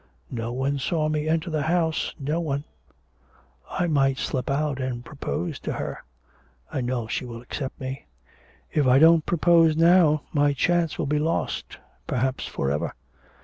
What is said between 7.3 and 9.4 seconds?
accept me. If I don't